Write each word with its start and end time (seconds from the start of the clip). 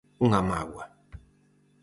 ¡Unha 0.25 0.41
mágoa! 0.49 0.85